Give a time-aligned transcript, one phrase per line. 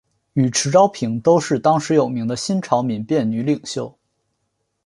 [0.33, 3.95] 与迟昭平都是当时有名的新朝民变女领袖。